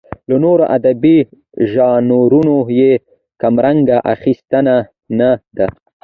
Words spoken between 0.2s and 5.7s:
له نورو ادبي ژانرونو یې کمرنګه اخیستنه نه ده.